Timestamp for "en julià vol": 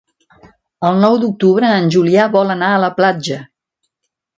1.83-2.59